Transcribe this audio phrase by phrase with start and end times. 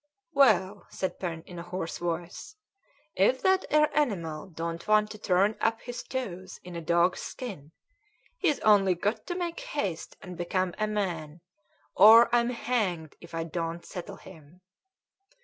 [0.33, 2.55] "Well," said Pen in a hoarse voice,
[3.15, 7.71] "if that 'ere animal don't want to turn up his toes in a dog's skin,
[8.39, 11.41] he's only got to make haste and become a man,
[11.95, 14.61] or I'm hanged if I don't settle him."